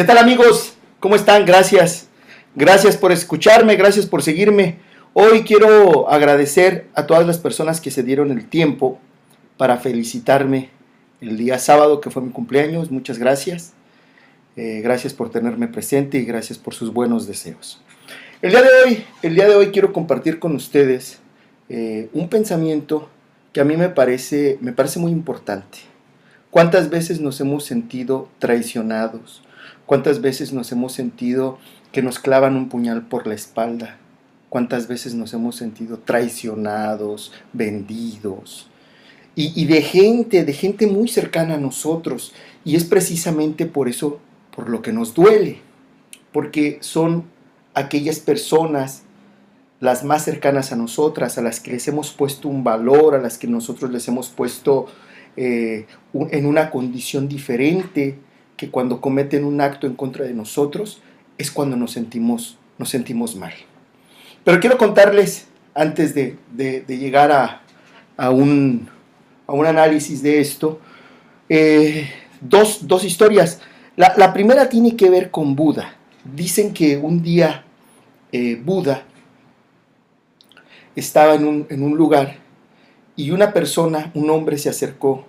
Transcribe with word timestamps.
¿Qué 0.00 0.06
tal 0.06 0.16
amigos? 0.16 0.72
¿Cómo 0.98 1.14
están? 1.14 1.44
Gracias. 1.44 2.08
Gracias 2.54 2.96
por 2.96 3.12
escucharme, 3.12 3.76
gracias 3.76 4.06
por 4.06 4.22
seguirme. 4.22 4.78
Hoy 5.12 5.42
quiero 5.42 6.08
agradecer 6.08 6.86
a 6.94 7.04
todas 7.04 7.26
las 7.26 7.36
personas 7.36 7.82
que 7.82 7.90
se 7.90 8.02
dieron 8.02 8.30
el 8.30 8.48
tiempo 8.48 8.98
para 9.58 9.76
felicitarme 9.76 10.70
el 11.20 11.36
día 11.36 11.58
sábado 11.58 12.00
que 12.00 12.08
fue 12.08 12.22
mi 12.22 12.30
cumpleaños. 12.30 12.90
Muchas 12.90 13.18
gracias. 13.18 13.74
Eh, 14.56 14.80
gracias 14.82 15.12
por 15.12 15.30
tenerme 15.30 15.68
presente 15.68 16.16
y 16.16 16.24
gracias 16.24 16.56
por 16.56 16.72
sus 16.72 16.94
buenos 16.94 17.26
deseos. 17.26 17.82
El 18.40 18.52
día 18.52 18.62
de 18.62 18.68
hoy, 18.82 19.04
el 19.20 19.34
día 19.34 19.48
de 19.48 19.54
hoy 19.54 19.66
quiero 19.66 19.92
compartir 19.92 20.38
con 20.38 20.56
ustedes 20.56 21.18
eh, 21.68 22.08
un 22.14 22.30
pensamiento 22.30 23.10
que 23.52 23.60
a 23.60 23.64
mí 23.64 23.76
me 23.76 23.90
parece, 23.90 24.56
me 24.62 24.72
parece 24.72 24.98
muy 24.98 25.12
importante. 25.12 25.76
¿Cuántas 26.50 26.88
veces 26.88 27.20
nos 27.20 27.38
hemos 27.42 27.66
sentido 27.66 28.30
traicionados? 28.38 29.42
¿Cuántas 29.86 30.20
veces 30.20 30.52
nos 30.52 30.70
hemos 30.72 30.92
sentido 30.92 31.58
que 31.92 32.02
nos 32.02 32.18
clavan 32.18 32.56
un 32.56 32.68
puñal 32.68 33.06
por 33.06 33.26
la 33.26 33.34
espalda? 33.34 33.98
¿Cuántas 34.48 34.88
veces 34.88 35.14
nos 35.14 35.32
hemos 35.32 35.56
sentido 35.56 35.98
traicionados, 35.98 37.32
vendidos? 37.52 38.68
Y, 39.36 39.64
de 39.66 39.80
gente, 39.80 40.44
de 40.44 40.52
gente 40.52 40.86
muy 40.86 41.08
cercana 41.08 41.54
a 41.54 41.58
nosotros. 41.58 42.34
Y 42.62 42.76
es 42.76 42.84
precisamente 42.84 43.64
por 43.64 43.88
eso, 43.88 44.20
por 44.54 44.68
lo 44.68 44.82
que 44.82 44.92
nos 44.92 45.14
duele. 45.14 45.60
Porque 46.30 46.78
son 46.82 47.24
aquellas 47.72 48.18
personas 48.18 49.04
las 49.80 50.04
más 50.04 50.24
cercanas 50.24 50.72
a 50.72 50.76
nosotras, 50.76 51.38
a 51.38 51.42
las 51.42 51.58
que 51.58 51.70
les 51.70 51.88
hemos 51.88 52.12
puesto 52.12 52.48
un 52.48 52.62
valor, 52.62 53.14
a 53.14 53.18
las 53.18 53.38
que 53.38 53.46
nosotros 53.46 53.90
les 53.90 54.06
hemos 54.08 54.28
puesto 54.28 54.86
eh, 55.36 55.86
en 56.12 56.44
una 56.44 56.70
condición 56.70 57.28
diferente, 57.28 58.18
que 58.60 58.70
cuando 58.70 59.00
cometen 59.00 59.46
un 59.46 59.62
acto 59.62 59.86
en 59.86 59.94
contra 59.94 60.26
de 60.26 60.34
nosotros 60.34 61.00
es 61.38 61.50
cuando 61.50 61.76
nos 61.76 61.92
sentimos, 61.92 62.58
nos 62.76 62.90
sentimos 62.90 63.34
mal. 63.34 63.54
Pero 64.44 64.60
quiero 64.60 64.76
contarles, 64.76 65.46
antes 65.72 66.14
de, 66.14 66.36
llegar 66.86 67.32
a, 67.32 68.30
un, 68.30 68.86
análisis 69.48 70.22
de 70.22 70.40
esto, 70.40 70.78
eh, 71.48 72.10
dos, 72.42 73.02
historias. 73.02 73.62
La, 73.96 74.34
primera 74.34 74.68
tiene 74.68 74.94
que 74.94 75.08
ver 75.08 75.30
con 75.30 75.56
Buda. 75.56 75.96
Dicen 76.22 76.74
que 76.74 76.98
un 76.98 77.22
día 77.22 77.64
eh, 78.30 78.60
Buda 78.62 79.04
estaba 80.94 81.34
en 81.34 81.46
un, 81.46 81.66
en 81.70 81.82
un 81.82 81.96
lugar 81.96 82.36
y 83.16 83.30
una 83.30 83.54
persona, 83.54 84.10
un 84.12 84.28
hombre 84.28 84.58
se 84.58 84.68
acercó 84.68 85.24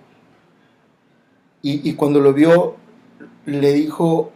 y, 1.62 1.94
cuando 1.94 2.20
lo 2.20 2.34
vio 2.34 2.76
le 3.46 3.72
dijo, 3.72 4.32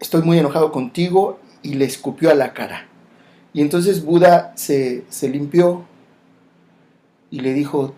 estoy 0.00 0.22
muy 0.22 0.38
enojado 0.38 0.72
contigo 0.72 1.40
y 1.62 1.74
le 1.74 1.84
escupió 1.84 2.30
a 2.30 2.34
la 2.34 2.52
cara. 2.52 2.86
Y 3.52 3.60
entonces 3.60 4.04
Buda 4.04 4.52
se, 4.56 5.04
se 5.08 5.28
limpió 5.28 5.84
y 7.30 7.40
le 7.40 7.54
dijo, 7.54 7.94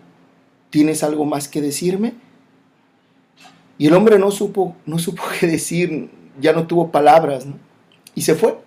¿tienes 0.69 1.03
algo 1.03 1.25
más 1.25 1.47
que 1.47 1.61
decirme? 1.61 2.13
Y 3.77 3.87
el 3.87 3.93
hombre 3.93 4.19
no 4.19 4.31
supo, 4.31 4.75
no 4.85 4.99
supo 4.99 5.23
qué 5.39 5.47
decir, 5.47 6.09
ya 6.39 6.53
no 6.53 6.67
tuvo 6.67 6.91
palabras, 6.91 7.45
y 8.15 8.21
se 8.21 8.35
fue. 8.35 8.57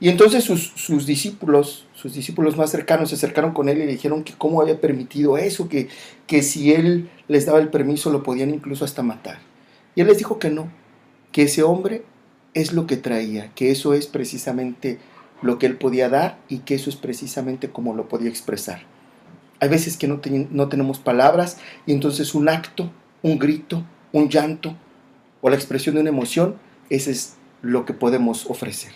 Y 0.00 0.08
entonces 0.08 0.44
sus, 0.44 1.06
discípulos, 1.06 1.86
sus 1.94 2.14
discípulos 2.14 2.56
más 2.56 2.70
cercanos 2.70 3.10
se 3.10 3.16
acercaron 3.16 3.52
con 3.52 3.68
él 3.68 3.78
y 3.78 3.80
le 3.80 3.92
dijeron 3.92 4.24
que 4.24 4.32
cómo 4.32 4.62
había 4.62 4.80
permitido 4.80 5.36
eso, 5.36 5.68
que, 5.68 5.88
que 6.26 6.42
si 6.42 6.72
él 6.72 7.10
les 7.28 7.44
daba 7.44 7.58
el 7.58 7.68
permiso 7.68 8.10
lo 8.10 8.22
podían 8.22 8.48
incluso 8.48 8.86
hasta 8.86 9.02
matar. 9.02 9.49
Él 10.00 10.06
les 10.06 10.18
dijo 10.18 10.38
que 10.38 10.48
no, 10.48 10.70
que 11.30 11.42
ese 11.42 11.62
hombre 11.62 12.04
es 12.54 12.72
lo 12.72 12.86
que 12.86 12.96
traía, 12.96 13.52
que 13.54 13.70
eso 13.70 13.92
es 13.92 14.06
precisamente 14.06 14.98
lo 15.42 15.58
que 15.58 15.66
él 15.66 15.76
podía 15.76 16.08
dar 16.08 16.38
y 16.48 16.60
que 16.60 16.74
eso 16.74 16.88
es 16.88 16.96
precisamente 16.96 17.70
como 17.70 17.94
lo 17.94 18.08
podía 18.08 18.30
expresar. 18.30 18.82
Hay 19.60 19.68
veces 19.68 19.98
que 19.98 20.08
no, 20.08 20.20
tenemos 20.68 20.98
palabras 20.98 21.58
y 21.84 21.92
entonces 21.92 22.34
un 22.34 22.48
acto, 22.48 22.90
un 23.22 23.38
grito, 23.38 23.84
un 24.12 24.30
llanto 24.30 24.74
o 25.42 25.50
la 25.50 25.56
expresión 25.56 25.94
de 25.94 26.00
una 26.00 26.10
emoción, 26.10 26.56
ese 26.88 27.10
es 27.10 27.34
lo 27.60 27.84
que 27.84 27.92
podemos 27.92 28.46
ofrecer. 28.46 28.92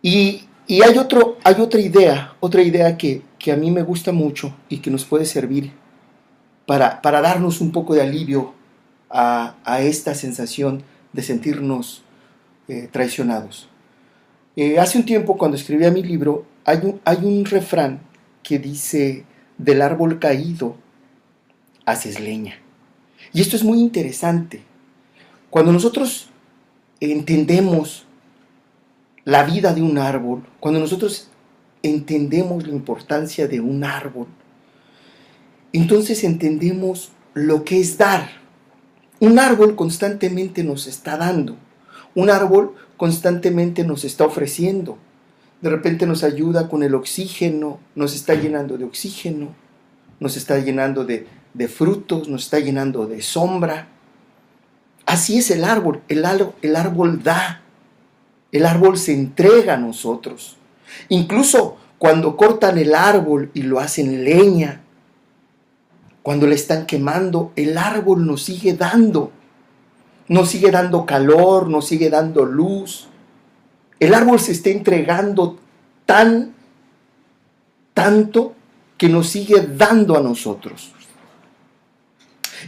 Y, 0.00 0.44
hay, 0.70 0.96
otra 0.98 1.80
idea, 1.80 2.36
otra 2.40 2.62
idea 2.62 2.96
que, 2.96 3.22
a 3.52 3.56
mí 3.56 3.70
me 3.70 3.82
gusta 3.82 4.12
mucho 4.12 4.54
y 4.68 4.78
que 4.78 4.90
nos 4.90 5.04
puede 5.04 5.26
servir 5.26 5.72
para, 6.66 7.02
para 7.02 7.20
darnos 7.20 7.60
un 7.60 7.70
poco 7.72 7.94
de 7.94 8.02
alivio 8.02 8.54
a, 9.10 9.54
esta 9.80 10.14
sensación 10.14 10.82
de 11.12 11.22
sentirnos 11.22 12.02
eh, 12.68 12.88
traicionados. 12.90 13.68
Eh, 14.56 14.78
hace 14.78 14.98
un 14.98 15.04
tiempo, 15.04 15.36
cuando 15.36 15.56
escribía 15.56 15.90
mi 15.90 16.02
libro, 16.02 16.44
hay 16.64 16.78
un, 16.82 17.00
hay 17.04 17.18
un 17.22 17.44
refrán 17.44 18.00
que 18.42 18.58
dice, 18.58 19.24
del 19.56 19.82
árbol 19.82 20.18
caído 20.18 20.76
haces 21.84 22.20
leña. 22.20 22.56
Y 23.32 23.40
esto 23.40 23.56
es 23.56 23.64
muy 23.64 23.78
interesante. 23.78 24.62
Cuando 25.50 25.72
nosotros 25.72 26.28
entendemos 27.00 28.06
la 29.24 29.44
vida 29.44 29.74
de 29.74 29.82
un 29.82 29.98
árbol, 29.98 30.42
cuando 30.60 30.80
nosotros 30.80 31.28
entendemos 31.82 32.66
la 32.66 32.72
importancia 32.72 33.46
de 33.48 33.60
un 33.60 33.84
árbol, 33.84 34.26
entonces 35.72 36.24
entendemos 36.24 37.10
lo 37.34 37.64
que 37.64 37.80
es 37.80 37.98
dar. 37.98 38.37
Un 39.20 39.38
árbol 39.38 39.74
constantemente 39.74 40.62
nos 40.62 40.86
está 40.86 41.16
dando. 41.16 41.56
Un 42.14 42.30
árbol 42.30 42.74
constantemente 42.96 43.84
nos 43.84 44.04
está 44.04 44.24
ofreciendo. 44.24 44.98
De 45.60 45.70
repente 45.70 46.06
nos 46.06 46.22
ayuda 46.22 46.68
con 46.68 46.82
el 46.84 46.94
oxígeno, 46.94 47.80
nos 47.96 48.14
está 48.14 48.34
llenando 48.34 48.78
de 48.78 48.84
oxígeno, 48.84 49.54
nos 50.20 50.36
está 50.36 50.58
llenando 50.58 51.04
de, 51.04 51.26
frutos, 51.68 52.28
nos 52.28 52.44
está 52.44 52.60
llenando 52.60 53.06
de 53.06 53.22
sombra. 53.22 53.88
Así 55.04 55.38
es 55.38 55.50
el 55.50 55.64
árbol. 55.64 56.02
El 56.08 56.24
árbol 56.76 57.22
da. 57.22 57.62
El 58.52 58.66
árbol 58.66 58.96
se 58.96 59.14
entrega 59.14 59.74
a 59.74 59.78
nosotros. 59.78 60.56
Incluso 61.08 61.76
cuando 61.98 62.36
cortan 62.36 62.78
el 62.78 62.94
árbol 62.94 63.50
y 63.52 63.62
lo 63.62 63.80
hacen 63.80 64.24
leña, 64.24 64.82
cuando 66.22 66.46
le 66.46 66.54
están 66.54 66.86
quemando, 66.86 67.52
el 67.56 67.78
árbol 67.78 68.26
nos 68.26 68.42
sigue 68.42 68.74
dando. 68.74 69.32
Nos 70.28 70.50
sigue 70.50 70.70
dando 70.70 71.06
calor, 71.06 71.68
nos 71.68 71.86
sigue 71.86 72.10
dando 72.10 72.44
luz. 72.44 73.08
El 73.98 74.14
árbol 74.14 74.38
se 74.38 74.52
está 74.52 74.70
entregando 74.70 75.58
tan, 76.04 76.54
tanto 77.94 78.54
que 78.96 79.08
nos 79.08 79.28
sigue 79.28 79.60
dando 79.76 80.16
a 80.16 80.20
nosotros. 80.20 80.92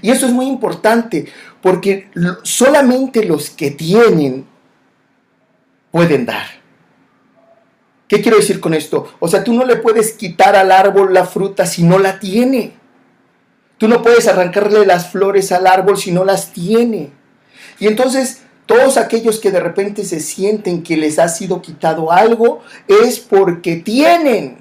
Y 0.02 0.10
eso 0.10 0.26
es 0.26 0.32
muy 0.32 0.46
importante 0.46 1.26
porque 1.60 2.10
solamente 2.42 3.24
los 3.24 3.50
que 3.50 3.72
tienen 3.72 4.46
pueden 5.90 6.24
dar. 6.24 6.46
¿Qué 8.08 8.20
quiero 8.20 8.38
decir 8.38 8.60
con 8.60 8.74
esto? 8.74 9.12
O 9.20 9.28
sea, 9.28 9.44
tú 9.44 9.52
no 9.52 9.64
le 9.64 9.76
puedes 9.76 10.12
quitar 10.14 10.56
al 10.56 10.72
árbol 10.72 11.14
la 11.14 11.26
fruta 11.26 11.66
si 11.66 11.82
no 11.84 11.98
la 11.98 12.18
tiene. 12.18 12.79
Tú 13.80 13.88
no 13.88 14.02
puedes 14.02 14.28
arrancarle 14.28 14.84
las 14.84 15.10
flores 15.10 15.52
al 15.52 15.66
árbol 15.66 15.96
si 15.96 16.12
no 16.12 16.22
las 16.22 16.52
tiene. 16.52 17.12
Y 17.78 17.86
entonces, 17.86 18.42
todos 18.66 18.98
aquellos 18.98 19.40
que 19.40 19.50
de 19.50 19.58
repente 19.58 20.04
se 20.04 20.20
sienten 20.20 20.82
que 20.82 20.98
les 20.98 21.18
ha 21.18 21.28
sido 21.28 21.62
quitado 21.62 22.12
algo, 22.12 22.60
es 22.86 23.18
porque 23.20 23.76
tienen. 23.76 24.58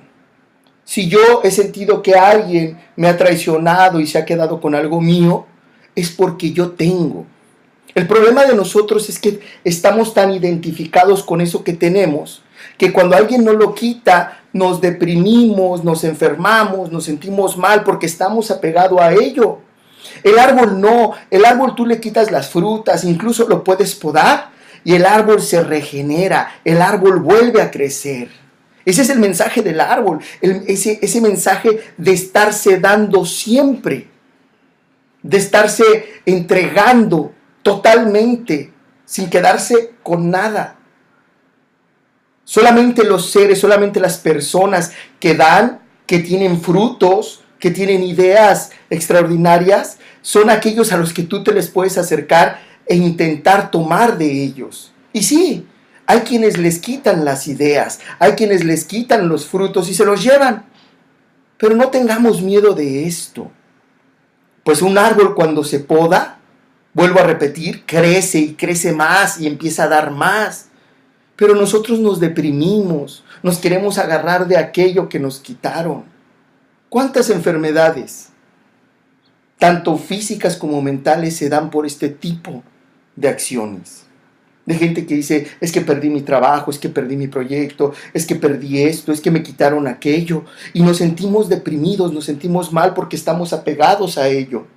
Si 0.86 1.10
yo 1.10 1.42
he 1.44 1.52
sentido 1.52 2.02
que 2.02 2.16
alguien 2.16 2.80
me 2.96 3.10
ha 3.10 3.18
traicionado 3.18 4.00
y 4.00 4.08
se 4.08 4.20
ha 4.20 4.24
quedado 4.24 4.62
con 4.62 4.74
algo 4.74 5.02
mío, 5.02 5.46
es 5.96 6.12
porque 6.12 6.54
yo 6.54 6.72
tengo. 6.72 7.26
El 7.96 8.08
problema 8.08 8.46
de 8.46 8.56
nosotros 8.56 9.10
es 9.10 9.20
que 9.20 9.40
estamos 9.64 10.14
tan 10.14 10.32
identificados 10.32 11.24
con 11.24 11.42
eso 11.42 11.64
que 11.64 11.74
tenemos 11.74 12.44
que 12.78 12.94
cuando 12.94 13.16
alguien 13.16 13.44
no 13.44 13.54
lo 13.54 13.76
quita 13.76 14.40
nos 14.54 14.82
deprimimos, 14.82 15.84
nos 15.84 16.04
enfermamos, 16.04 16.92
nos 16.92 17.04
sentimos 17.04 17.58
mal 17.58 17.84
porque 17.84 18.06
estamos 18.06 18.50
apegados 18.52 19.00
a 19.00 19.14
ello. 19.14 19.60
El 20.24 20.40
árbol 20.40 20.80
no, 20.80 21.12
el 21.30 21.46
árbol 21.46 21.76
tú 21.76 21.86
le 21.86 22.00
quitas 22.00 22.32
las 22.32 22.50
frutas, 22.50 23.04
incluso 23.04 23.48
lo 23.48 23.64
puedes 23.64 23.96
podar 23.96 24.52
y 24.84 24.96
el 24.96 25.06
árbol 25.06 25.42
se 25.42 25.62
regenera, 25.62 26.52
el 26.64 26.82
árbol 26.82 27.20
vuelve 27.20 27.62
a 27.62 27.70
crecer. 27.70 28.30
Ese 28.86 29.02
es 29.02 29.10
el 29.10 29.20
mensaje 29.20 29.62
del 29.62 29.82
árbol, 29.82 30.20
ese, 30.42 31.00
ese 31.02 31.22
mensaje 31.22 31.82
de 31.98 32.14
estarse 32.14 32.80
dando 32.80 33.26
siempre, 33.26 34.08
de 35.22 35.38
estarse 35.38 35.84
entregando, 36.26 37.34
totalmente, 37.64 38.74
sin 39.06 39.30
quedarse 39.30 39.94
con 40.04 40.30
nada. 40.30 40.78
Solamente 42.44 43.04
los 43.04 43.30
seres, 43.32 43.60
solamente 43.60 44.00
las 44.00 44.18
personas 44.18 44.92
que 45.20 45.36
dan, 45.36 45.82
que 46.08 46.20
tienen 46.20 46.62
frutos, 46.62 47.44
que 47.60 47.72
tienen 47.72 48.04
ideas 48.04 48.72
extraordinarias, 48.90 50.00
son 50.22 50.50
aquellos 50.50 50.92
a 50.92 50.98
los 50.98 51.14
que 51.14 51.24
tú 51.24 51.44
te 51.44 51.54
les 51.54 51.70
puedes 51.70 51.98
acercar 51.98 52.62
e 52.88 52.96
intentar 52.96 53.70
tomar 53.70 54.18
de 54.18 54.44
ellos. 54.44 54.92
Y 55.14 55.24
sí, 55.24 55.68
hay 56.08 56.22
quienes 56.22 56.58
les 56.58 56.80
quitan 56.80 57.24
las 57.24 57.48
ideas, 57.48 58.00
hay 58.18 58.32
quienes 58.32 58.64
les 58.64 58.86
quitan 58.86 59.30
los 59.30 59.46
frutos 59.46 59.90
y 59.90 59.94
se 59.94 60.06
los 60.06 60.24
llevan. 60.24 60.66
Pero 61.60 61.76
no 61.76 61.90
tengamos 61.90 62.42
miedo 62.42 62.74
de 62.74 63.06
esto. 63.06 63.52
Pues 64.64 64.82
un 64.82 64.98
árbol 64.98 65.36
cuando 65.36 65.64
se 65.64 65.80
poda, 65.80 66.39
vuelvo 66.94 67.20
a 67.20 67.24
repetir, 67.24 67.86
crece 67.86 68.40
y 68.40 68.54
crece 68.54 68.92
más 68.92 69.40
y 69.40 69.48
empieza 69.48 69.84
a 69.84 69.90
dar 69.90 70.12
más. 70.12 70.68
Pero 71.36 71.56
nosotros 71.56 72.00
nos 72.00 72.20
deprimimos, 72.20 73.24
nos 73.44 73.58
queremos 73.58 73.98
agarrar 73.98 74.48
de 74.48 74.58
aquello 74.58 75.08
que 75.08 75.20
nos 75.20 75.40
quitaron. 75.40 76.04
¿Cuántas 76.90 77.30
enfermedades, 77.30 78.30
tanto 79.58 79.98
físicas 79.98 80.58
como 80.58 80.82
mentales, 80.82 81.38
se 81.38 81.50
dan 81.50 81.70
por 81.70 81.86
este 81.86 82.10
tipo 82.10 82.64
de 83.16 83.30
acciones? 83.30 84.10
de 84.70 84.76
gente 84.76 85.08
que 85.08 85.16
dice, 85.16 85.48
es 85.62 85.72
que 85.72 85.82
perdí 85.82 86.12
mi 86.12 86.22
trabajo, 86.22 86.70
es 86.70 86.78
que 86.78 86.90
perdí 86.90 87.18
mi 87.18 87.28
proyecto, 87.28 87.92
es 88.14 88.28
que 88.28 88.36
perdí 88.36 88.84
esto, 88.84 89.12
es 89.12 89.20
que 89.20 89.32
me 89.32 89.42
quitaron 89.42 89.88
aquello. 89.88 90.44
Y 90.74 90.84
nos 90.84 90.98
sentimos 90.98 91.50
deprimidos, 91.50 92.14
nos 92.14 92.26
sentimos 92.26 92.72
mal 92.72 92.94
porque 92.94 93.16
estamos 93.16 93.52
apegados 93.52 94.20
a 94.20 94.28
ello. 94.28 94.68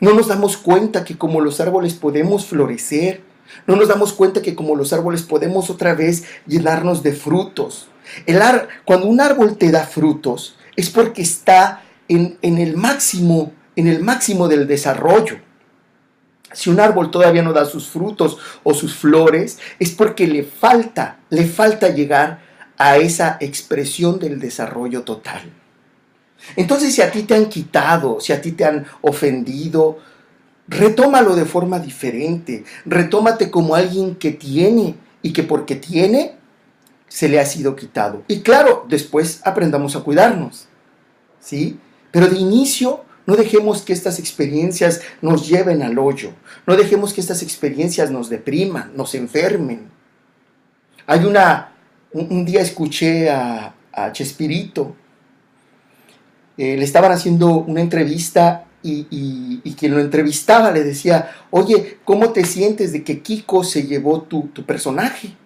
No 0.00 0.14
nos 0.14 0.28
damos 0.28 0.56
cuenta 0.56 1.04
que 1.04 1.18
como 1.18 1.40
los 1.40 1.60
árboles 1.60 1.94
podemos 1.94 2.46
florecer. 2.46 3.22
No 3.66 3.76
nos 3.76 3.88
damos 3.88 4.12
cuenta 4.12 4.42
que 4.42 4.54
como 4.54 4.76
los 4.76 4.92
árboles 4.92 5.22
podemos 5.22 5.70
otra 5.70 5.94
vez 5.94 6.24
llenarnos 6.46 7.02
de 7.02 7.12
frutos. 7.12 7.88
El 8.26 8.40
ar 8.42 8.68
cuando 8.84 9.06
un 9.06 9.20
árbol 9.20 9.56
te 9.56 9.70
da 9.70 9.84
frutos 9.84 10.56
es 10.76 10.90
porque 10.90 11.22
está 11.22 11.82
en, 12.08 12.38
en 12.42 12.58
el 12.58 12.76
máximo, 12.76 13.52
en 13.74 13.88
el 13.88 14.00
máximo 14.02 14.48
del 14.48 14.66
desarrollo. 14.66 15.38
Si 16.52 16.70
un 16.70 16.80
árbol 16.80 17.10
todavía 17.10 17.42
no 17.42 17.52
da 17.52 17.64
sus 17.64 17.88
frutos 17.88 18.38
o 18.62 18.74
sus 18.74 18.94
flores, 18.94 19.58
es 19.78 19.90
porque 19.90 20.26
le 20.26 20.44
falta, 20.44 21.18
le 21.30 21.46
falta 21.46 21.88
llegar 21.88 22.40
a 22.78 22.96
esa 22.96 23.36
expresión 23.40 24.18
del 24.18 24.38
desarrollo 24.38 25.02
total. 25.02 25.50
Entonces, 26.56 26.94
si 26.94 27.02
a 27.02 27.10
ti 27.10 27.22
te 27.22 27.34
han 27.34 27.46
quitado, 27.46 28.20
si 28.20 28.32
a 28.32 28.40
ti 28.40 28.52
te 28.52 28.64
han 28.64 28.86
ofendido, 29.00 29.98
retómalo 30.68 31.34
de 31.36 31.44
forma 31.44 31.78
diferente. 31.78 32.64
Retómate 32.84 33.50
como 33.50 33.74
alguien 33.74 34.16
que 34.16 34.32
tiene 34.32 34.94
y 35.22 35.32
que 35.32 35.42
porque 35.42 35.76
tiene, 35.76 36.36
se 37.08 37.28
le 37.28 37.40
ha 37.40 37.46
sido 37.46 37.74
quitado. 37.76 38.22
Y 38.28 38.40
claro, 38.40 38.86
después 38.88 39.40
aprendamos 39.44 39.96
a 39.96 40.00
cuidarnos. 40.00 40.66
¿Sí? 41.40 41.78
Pero 42.10 42.28
de 42.28 42.38
inicio, 42.38 43.04
no 43.28 43.36
dejemos 43.36 43.82
que 43.82 43.92
estas 43.92 44.18
experiencias 44.18 45.02
nos 45.20 45.46
lleven 45.46 45.82
al 45.82 45.98
hoyo. 45.98 46.32
No 46.66 46.76
dejemos 46.76 47.12
que 47.12 47.20
estas 47.20 47.42
experiencias 47.42 48.10
nos 48.10 48.30
depriman, 48.30 48.92
nos 48.96 49.14
enfermen. 49.14 49.90
Hay 51.06 51.24
una, 51.24 51.72
un, 52.12 52.44
día 52.44 52.62
escuché 52.62 53.28
a, 53.30 53.74
Chespirito, 54.12 54.94
eh, 56.58 56.76
le 56.76 56.84
estaban 56.84 57.12
haciendo 57.12 57.58
una 57.58 57.80
entrevista 57.80 58.66
y, 58.82 59.60
quien 59.76 59.94
lo 59.94 60.00
entrevistaba 60.00 60.72
le 60.72 60.82
decía, 60.82 61.30
oye, 61.50 61.98
¿cómo 62.04 62.32
te 62.32 62.44
sientes 62.44 62.92
de 62.92 63.04
que 63.04 63.20
Kiko 63.20 63.62
se 63.62 63.84
llevó 63.84 64.22
tu, 64.22 64.50
personaje? 64.66 65.36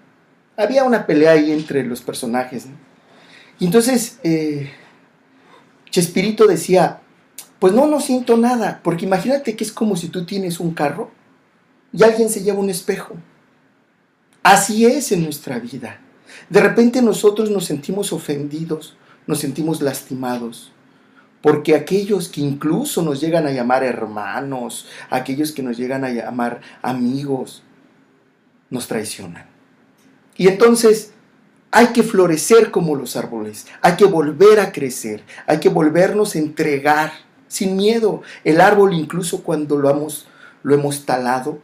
Había 0.56 0.84
una 0.84 1.06
pelea 1.06 1.32
ahí 1.32 1.52
entre 1.52 1.84
los 1.84 2.00
personajes. 2.00 2.66
Y 3.58 3.66
entonces 3.66 4.18
eh, 4.22 4.70
Chespirito 5.90 6.46
decía, 6.46 7.00
pues 7.58 7.74
no, 7.74 7.86
no 7.86 8.00
siento 8.00 8.38
nada, 8.38 8.80
porque 8.82 9.04
imagínate 9.04 9.54
que 9.54 9.64
es 9.64 9.72
como 9.72 9.96
si 9.96 10.08
tú 10.08 10.24
tienes 10.24 10.60
un 10.60 10.72
carro 10.72 11.10
y 11.92 12.02
alguien 12.02 12.30
se 12.30 12.42
lleva 12.42 12.58
un 12.58 12.70
espejo. 12.70 13.16
Así 14.42 14.86
es 14.86 15.12
en 15.12 15.24
nuestra 15.24 15.58
vida. 15.58 16.00
De 16.48 16.60
repente 16.60 17.02
nosotros 17.02 17.50
nos 17.50 17.66
sentimos 17.66 18.12
ofendidos, 18.14 18.96
nos 19.26 19.40
sentimos 19.40 19.82
lastimados, 19.82 20.72
porque 21.42 21.74
aquellos 21.74 22.28
que 22.28 22.40
incluso 22.40 23.02
nos 23.02 23.20
llegan 23.20 23.46
a 23.46 23.50
llamar 23.50 23.82
hermanos, 23.82 24.86
aquellos 25.10 25.52
que 25.52 25.62
nos 25.62 25.76
llegan 25.76 26.04
a 26.04 26.10
llamar 26.10 26.60
amigos, 26.80 27.62
nos 28.70 28.86
traicionan. 28.86 29.46
Y 30.36 30.48
entonces 30.48 31.12
hay 31.72 31.88
que 31.88 32.02
florecer 32.02 32.70
como 32.70 32.94
los 32.94 33.16
árboles, 33.16 33.66
hay 33.80 33.96
que 33.96 34.04
volver 34.04 34.60
a 34.60 34.72
crecer, 34.72 35.24
hay 35.46 35.58
que 35.58 35.68
volvernos 35.68 36.34
a 36.34 36.38
entregar 36.38 37.12
sin 37.48 37.76
miedo. 37.76 38.22
El 38.44 38.60
árbol 38.60 38.94
incluso 38.94 39.42
cuando 39.42 39.76
lo 39.76 39.90
hemos, 39.90 40.28
lo 40.62 40.74
hemos 40.74 41.04
talado, 41.04 41.58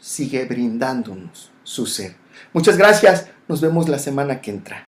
sigue 0.00 0.44
brindándonos 0.44 1.50
su 1.62 1.86
ser. 1.86 2.16
Muchas 2.52 2.76
gracias, 2.76 3.26
nos 3.48 3.60
vemos 3.60 3.88
la 3.88 3.98
semana 3.98 4.40
que 4.40 4.50
entra. 4.50 4.86